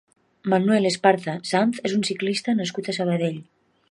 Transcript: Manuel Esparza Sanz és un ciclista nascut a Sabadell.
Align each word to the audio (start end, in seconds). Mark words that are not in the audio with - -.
Manuel 0.53 0.87
Esparza 0.91 1.35
Sanz 1.51 1.83
és 1.89 1.95
un 1.99 2.07
ciclista 2.09 2.57
nascut 2.63 2.89
a 2.95 2.99
Sabadell. 3.01 3.39